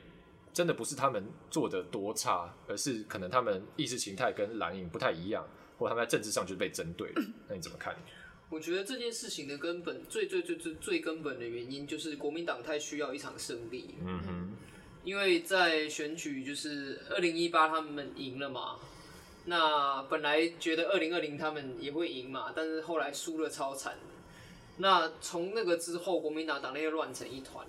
[0.51, 5.47] 真的不是他们做的多差，而是可能他们意识形态跟蓝营不太一样，
[5.79, 7.13] 或他们在政治上就是被针对。
[7.47, 7.95] 那你怎么看？
[8.49, 13.95] 我觉得这件事情的根本，最最最最最根本的原因，就是国民党太需要一场胜利。
[14.05, 14.57] 嗯哼，
[15.05, 18.81] 因为在选举就是二零一八他们赢了嘛，
[19.49, 23.99] 那本来觉得二零二零他们也会赢嘛，但是后来输了超惨。
[24.77, 27.67] 那从那个之后，国民党党内又乱成一团。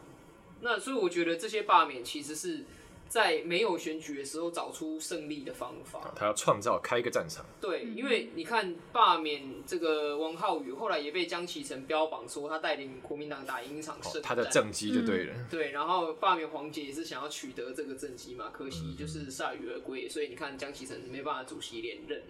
[0.62, 2.66] 那所以我觉得这些罢免其实是。
[3.10, 7.44] 在没有选举的时候找出胜利的方法，他要创造开一个战场。
[7.60, 15.34] 对，因为你看罢免这个王浩宇，后来也被江启臣标榜说他带领国民党打赢一场胜、哦，他的政绩就对了。
[15.36, 20.08] 嗯、对，然后罢免黄杰也是想要取得这个政绩嘛，可惜就是铩羽而归。
[20.08, 22.22] 所以你看江启臣没办法主席连任。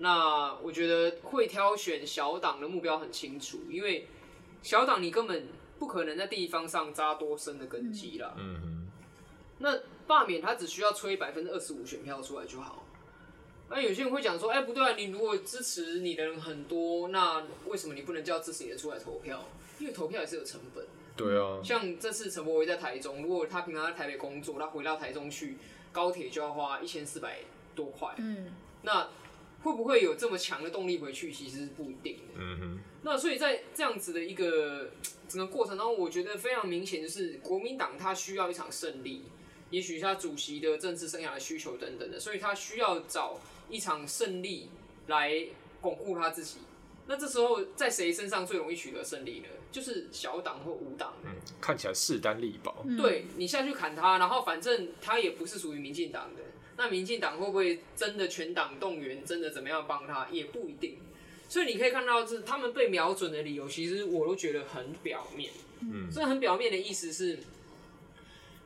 [0.00, 4.06] 那我觉得会挑选小党的目标很清楚，因为
[4.62, 8.34] 小党你根本不可能在地方上扎多深的根基了。
[8.36, 8.80] 嗯哼。
[9.58, 12.84] 那罢免他只需要吹百分之二十五选票出来就好。
[13.70, 19.42] 那有些人会讲说，哎、欸，不对啊，你如果支持你的人很多，那为什么你不能叫支持你的出来投票？
[19.78, 20.84] 因为投票也是有成本。
[21.16, 21.60] 对啊。
[21.64, 25.56] 像这次陈柏惟在台中，如果他平常在台北工作，他回到台中去，
[25.92, 27.38] 高铁就要花一千四百
[27.74, 28.14] 多块。
[28.18, 28.52] 嗯。
[28.82, 29.08] 那
[29.62, 31.32] 会不会有这么强的动力回去？
[31.32, 32.34] 其实是不一定的。
[32.36, 32.78] 嗯哼。
[33.02, 34.90] 那所以在这样子的一个
[35.26, 39.24] 整个过程当中，我觉得非常明显，就是国民党他需要一场胜利。
[39.74, 44.68] 也许他主席的政治生涯的需求等等的，所以他需要找一场胜利
[45.08, 45.44] 来
[45.80, 46.58] 巩固他自己。
[47.08, 49.46] 那这时候在谁身上最容易取得胜利呢？
[49.72, 51.12] 就是小党或无党。
[51.24, 52.86] 嗯，看起来势单力薄。
[52.96, 56.42] 对，你下去砍他，然后反正他也不是属于民进党的。
[56.76, 60.98] 那民进党会不会真的全党动员，真的怎么样帮他，也不一定。
[61.48, 65.50] 所以你可以看到，是他们被瞄准的理由，其实我都觉得很表面。
[65.80, 67.40] 嗯，所以很表面的意思是。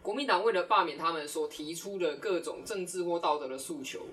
[0.03, 4.07] 国民党为了罢免他们所提出的各种政治或道德的诉求，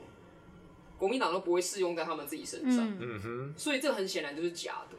[0.98, 2.98] 国民党都不会适用在他们自己身上。
[3.00, 4.98] 嗯哼，所以这很显然就是假的。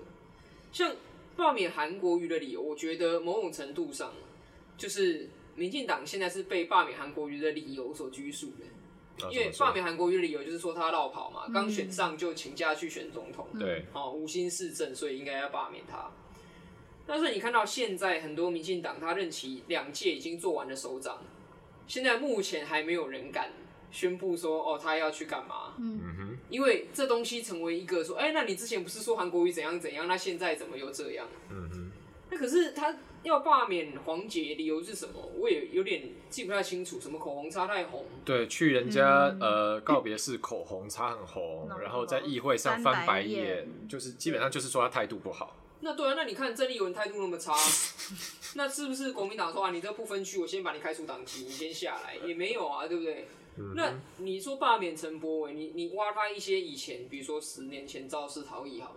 [0.72, 0.94] 像
[1.36, 4.12] 罢免韩国瑜的理由，我觉得某种程度上
[4.78, 8.64] 就是民进党现在是被罢免韩国瑜的理由所拘束的。
[9.30, 16.10] 因为罢免韩国瑜的理由就是说他落跑嘛，刚选上就请假去选总统，对，哦，无心市政，所以应该要罢免他。
[17.06, 21.18] 但是你看到现在很多民进党他任期两届已经做完了首长，
[21.86, 23.50] 现在目前还没有人敢
[23.90, 25.74] 宣布说哦他要去干嘛？
[25.78, 31.26] 嗯哼，因为这东西成为一个说，哎、欸，那你之前不是说韩国瑜怎样怎样，那现在怎么又这样？
[31.48, 31.90] 嗯哼，
[32.30, 35.14] 那可是他要罢免黄杰，理由是什么？
[35.38, 38.04] 我也有点记不太清楚，什么口红擦太红？
[38.24, 45.56] 对，去人家、嗯、呃告别式口红擦很红， 嗯、然后在议会上翻白眼，就是基本上就是说他态度不好。
[45.86, 47.54] 那对啊，那你看郑丽文态度那么差，
[48.56, 52.16] 那是不是国民党说啊，你这不分区，我先把你开除党籍，你先下来？
[52.26, 53.28] 也没有啊，对不对？
[53.58, 58.96] 嗯、那你说罢免陈柏伟，你你挖他一些以前，比如说十年前肇事逃逸好了。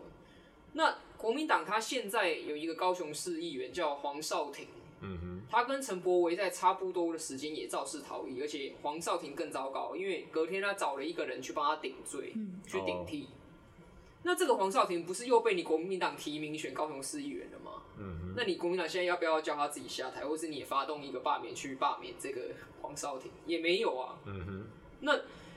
[0.73, 4.65] 那国民党他现在有一个高雄市议员叫黄少廷，
[5.01, 13.25] 嗯哼，他跟陈柏惟在差不多的时间也肇事逃逸，而且黄少廷更糟糕，因为隔天他找了一个人去帮他顶罪，嗯、去顶替。
[13.25, 13.35] 哦
[14.29, 17.81] 那这个黄少廷不是又被你国民党提名选高雄市议员了吗？
[17.97, 22.41] 嗯哼，那你国民党现在要不要叫他自己下台，或是你也发动一个罢免去罢免这个
[22.79, 23.31] 黄少廷？
[23.47, 24.19] 也没有啊。
[24.25, 24.63] 嗯哼，
[24.99, 25.13] 那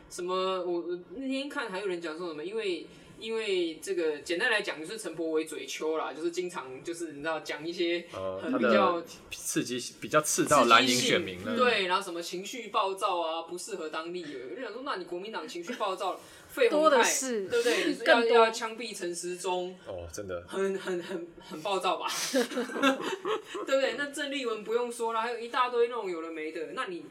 [0.08, 0.35] 什么？
[0.64, 2.42] 我那天看还有人讲说什么？
[2.42, 2.87] 因为
[3.22, 8.04] 因为这个简单来讲就是陈柏惟嘴秋啦，就是经常就是你知道讲一些
[8.42, 11.56] 很比较刺激、比较刺到蓝营选民了。
[11.56, 14.40] 对，然后什么情绪暴躁啊，不适合当立委。
[14.50, 16.20] 我就想说，那你国民党情绪暴躁。
[16.52, 18.04] 费鸿泰是，对不对？
[18.04, 22.06] 要多要枪毙陈时中哦，真的，很很很很暴躁吧？
[22.30, 23.94] 对不对？
[23.96, 27.06] 那郑丽文不用说了，还有一大堆那种有的没的，那你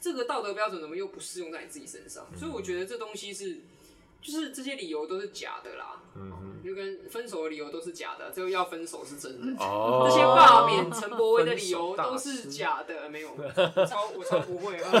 [0.00, 2.26] 这个道德标准怎么又不适用在你自己身上？
[2.32, 3.58] 嗯、所以我觉得这东西是。
[4.30, 9.64] 就是这些理由都是假的啦，嗯，就跟分手的理由都是假的，最后要分手是真的。
[9.64, 13.30] 哦，这些罢免陈柏威的理由都是假的，没有，
[13.88, 14.90] 超我超不会啊。
[14.90, 14.98] 不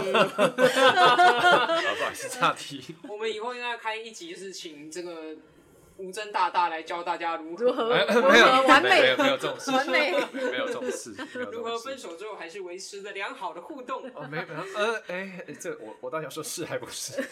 [2.04, 2.94] 好意思， 岔题。
[3.06, 5.36] 我们以后应该开一集，是请这个。
[6.00, 7.88] 吴峥大大来教大家如何如何
[8.68, 11.12] 完美，没有没有这种事，完美没有这种事，
[11.50, 14.08] 如何分手之后还是维持着良好的互动？
[14.14, 14.44] 哦，没有，
[14.76, 17.20] 呃，哎，这我我倒想说是还不是？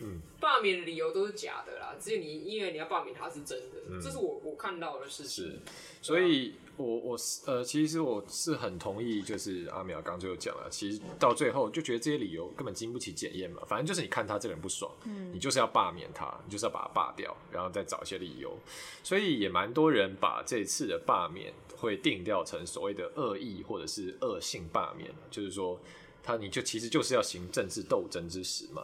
[0.00, 5.44] 嗯，罢免的理由都是假的啦，只有你因为你要罢免他是真的，嗯、这是我我看到的事情。
[5.44, 5.58] 是，
[6.00, 18.56] 所以我我是呃，其实我是很同意，就是阿苗刚最后讲了，其实到最后就觉得这些理由根本经不起检验嘛，反正就是你看他这个人不爽，嗯，你就是要罢免他，你就是要把他罢掉，然后再找一些理由，
[19.02, 25.80] 所以也蛮多人把这次的罢免会定调成所谓的恶意或者是恶性罢免，就是说。
[26.28, 28.82] 他你就其实就是要行政治斗争之时嘛。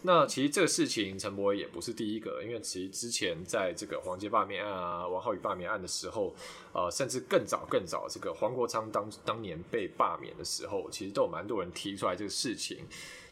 [0.00, 6.34] 那其实这个事情陈博也不是第一个，因为其实之前在这个黄阶罢免案啊、王浩宇罢免案的时候，
[6.72, 12.78] 呃，甚至更早更早，这个黄国昌当当年被罢免的时候，其实都有蛮多人提出来这个事情，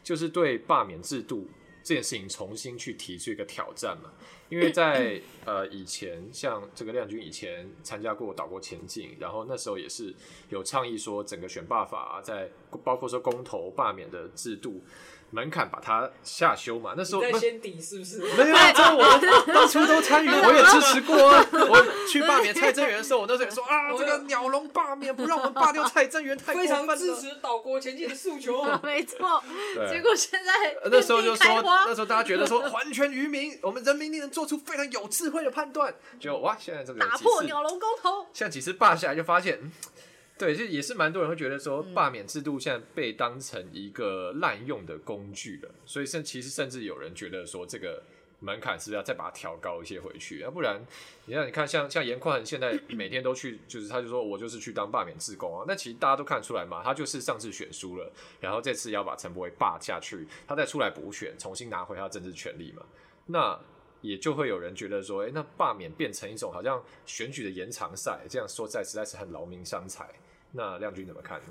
[0.03, 1.47] 就是对罢免制度
[1.85, 4.09] 这件事情重新去提出一个挑战嘛。
[4.49, 10.13] 因为在呃以前，像这个亮君以前参加过岛国前进，然后那时候也是
[10.49, 12.49] 有倡议说，整个选罢法啊在
[12.83, 14.81] 包括说公投罢免的制度。
[15.31, 16.93] 门槛把它下修嘛？
[16.95, 18.19] 那时候在先底是不是？
[18.19, 21.45] 没有， 这我当初都参与，我也支持过啊。
[21.51, 26.81] 我去罢免蔡正元的时候，我那时候也说啊， 这个鸟笼罢免不让我们罢掉蔡正元，太过分了。
[26.81, 29.43] 非常支持岛国前进的诉求， 没错。
[29.89, 30.51] 结果现在
[30.89, 35.93] 那时候就说，那时候大家觉得说还权于民，我们人民力能做出非常有智慧的判断。
[36.19, 39.71] 就哇，现在这个打破鸟笼公投，像几次罢下来就发现。
[40.37, 48.03] 对，就也是蛮多人会觉得说，罢免制度现在被当成一个滥用的工具了，嗯、所以甚其实甚至有人觉得说，这个
[48.41, 50.39] 门槛是不是要再把它调高一些回去？
[50.39, 50.85] 要不然，
[51.25, 55.63] 你看，你看，像像严宽恒现在每天都去，就是他就说我就是去当罢免志工啊。
[55.65, 62.85] 那其实大家都看出来嘛，他就是上次选输了，然后这次要把陈柏惟罢下去，他再出来补选，重新拿回他的政治权利嘛。
[63.27, 63.57] 那
[64.01, 70.09] 也就会有人觉得说，哎，那罢免变成一种好像选举的延长赛，这样说在实在是很劳民伤财。
[70.55, 71.45] 那亮君怎么看呢？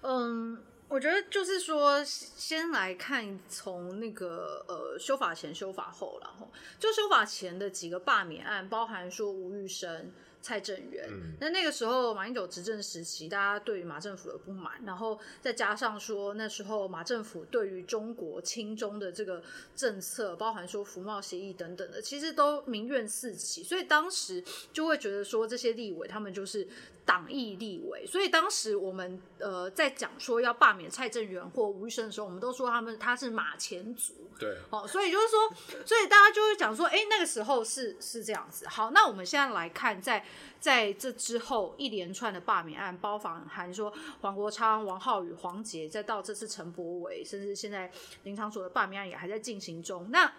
[0.00, 10.12] 嗯，我觉得就是说，先来看从那个呃修法前、修法后，然后就修法前的几个罢免案，包含说吴玉生。
[10.44, 19.40] 蔡正元，那、嗯、那个时候马英九执政时期，大家对于马政府的不满，然后再加上说那时候马政府对于中国亲中的这个
[19.76, 24.42] 政策，包含说服贸协议等等的，其实都民怨四起，所以当时
[24.72, 26.66] 就会觉得说这些立委他们就是
[27.04, 38.68] 党意立委，所以当时我们呃在讲说要罢免蔡正元或吴玉生的时候，我们都说他们他是马前卒，对，哦，所以就是说，所以大家就会讲说，哎，那个时候是是这样子。
[38.68, 40.24] 好，那我们现在来看在。
[40.62, 47.90] 在这之后一连串的罢免案，包含说黄国昌、王浩宇、黄杰，再到这次陈柏伟，甚至现在
[48.22, 50.08] 林昶佐的罢免案也还在进行中。
[50.12, 50.32] 那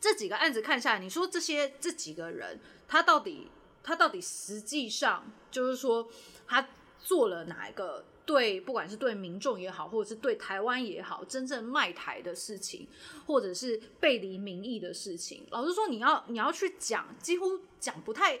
[0.00, 3.48] 这几个案子看下来，你说这些这几个人，他到底
[3.82, 6.08] 他到底实际上就是说
[6.46, 6.68] 他
[7.00, 12.86] 做了哪一个对，不管是对民众也好，或者是对台湾也好，真正卖台的事情，
[13.26, 18.40] 或者是背离民意的事情，老实说，你要你要去讲，几乎讲不太。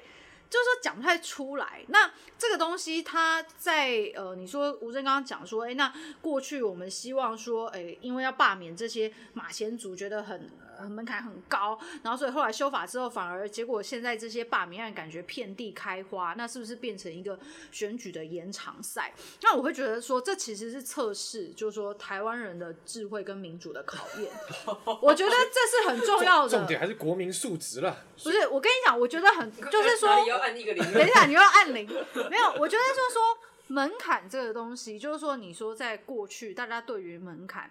[0.50, 10.50] 就是说讲不太出来，那这个东西他在呃，你说吴正刚刚讲说，哎，那过去我们希望说，哎，因为要罢免这些马前卒，觉得很。
[10.86, 17.38] 门槛很高，然后所以后来修法之后，反而结果现在这些罢免案感觉遍地开花，那是不是变成一个
[17.72, 19.12] 选举的延长赛？
[19.42, 24.30] 那我会觉得说，这其实是测试，就是说台湾人的智慧跟民主的考验。
[25.00, 28.04] 我觉得这是很重要的，重点还是国民素质了。
[28.22, 31.86] 不是，我跟你讲，我觉得很就是说，要按一个零，等一下你要按零，
[32.30, 37.70] 没有，我觉得就是说门槛这个东西，就是说你说在过去大家对于门槛。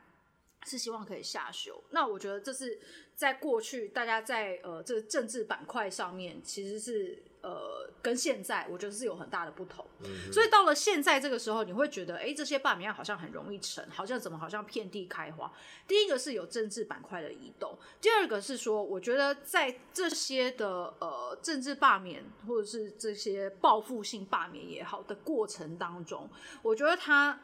[0.68, 2.80] 是希望可以下修，那我觉得这是
[3.15, 9.86] 在过去大家在呃这个政治板块上面，其实是呃跟现在我觉得是有很大的不同。
[10.03, 15.51] 嗯、所以到了现在这个时候，你会觉得，哎，这些罢免案好像很容易成，好像怎么好像遍地开花。
[15.88, 26.30] 第一个是有政治板块的移动，第二个是说，我觉得在这些的呃政治罢免或者是这些报复性罢免也好的过程当中，
[26.61, 27.39] 我觉得他，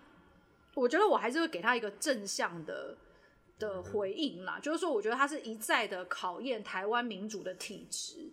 [0.76, 2.98] 我觉得我还是会给他一个正向的。
[3.60, 8.30] 的回应啦，就是说，我觉得他是一再的考验台湾民主的体制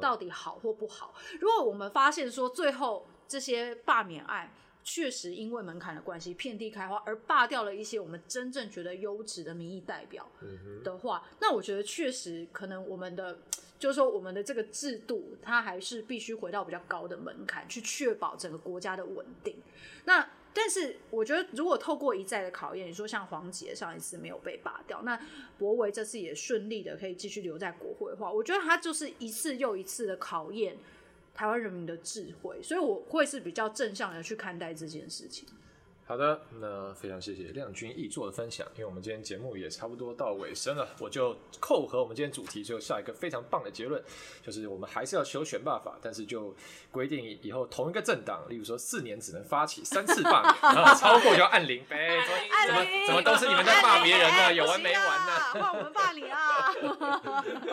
[0.00, 1.14] 到底好或不好。
[1.40, 4.52] 如果我们发现说，最后这些罢免案
[4.82, 10.28] 确实因为门槛的关系遍地开花，而罢掉了一些我们真正觉得优质的民意代表
[10.82, 13.38] 的话，那我觉得确实可能我们的
[13.78, 19.56] 就是说，我们的这个制度，它还是必须回到比较高的门槛，去确保整个国家的稳定。
[20.04, 25.18] 那但是我觉得，如果透过一再的考验，你说像黄杰上一次没有被拔掉，那
[25.58, 30.76] 柏维这次也顺利的可以继续留在国会的话，我觉得他就是一次又一次的考验
[31.34, 35.48] 台湾人民的智慧，所以我会是比较正向的去看待这件事情。
[36.04, 44.02] 好的，那非常谢谢亮君易做的分享，因为我们今天节目也差不多到尾声了，我就扣合我们今天主题，就下一个非常棒的结论，
[44.42, 46.54] 就是我们还是要修选罢法，但是就
[46.90, 52.18] 规定以后同一个政党，例如说四年只能发起三次罢免，然 后超过就要按铃呗，
[52.66, 54.52] 怎么怎么都是你们在骂别人呢？
[54.52, 55.32] 有完没完呢？
[55.54, 56.38] 换我们罢你啊！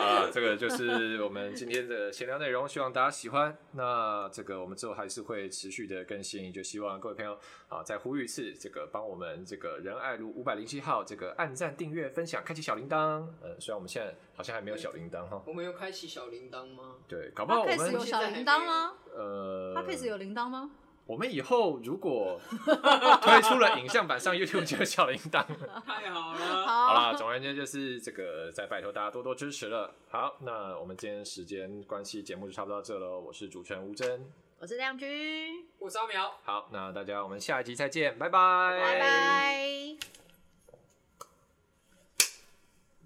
[0.00, 3.54] 啊，这个就是我们今天的闲聊内容，希望大家喜欢。
[3.72, 7.36] 那这个我们之后还是会持续的更新，就希望各位朋友
[7.68, 8.29] 啊，在呼吁。
[8.30, 13.26] 是这个帮我们这个仁爱路五百零七号这个按赞、订阅、分享、开启小铃铛。
[13.42, 15.42] 呃，虽然我们现在好像还没有小铃铛哈。
[15.44, 16.98] 我们有开启小铃铛吗？
[17.08, 18.94] 对，搞不好我们有小铃铛吗？
[19.12, 20.70] 呃，他开始有铃铛吗？
[21.06, 22.40] 我们以后如果
[23.20, 25.44] 推出了影像版上 YouTube 就有小铃铛。
[25.84, 29.92] 太好了，好了，总而言之就是这个再拜托大家多多支持了。
[30.08, 33.18] 好，那我们今天时间关系，节目就差不多到这了。
[33.18, 34.24] 我是主持人吴峥。
[34.60, 36.38] 我是亮君，我是阿苗。
[36.44, 39.56] 好，那大家我们下一集再见，拜拜，拜拜。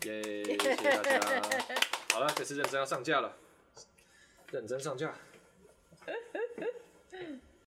[0.03, 1.21] 耶，谢谢大家。
[2.13, 3.37] 好了，这次认真要上架了，
[4.51, 5.15] 认真上架。